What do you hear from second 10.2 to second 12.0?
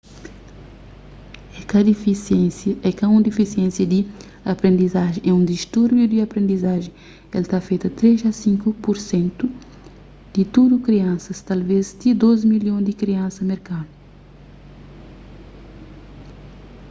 di tudu kriansas talvês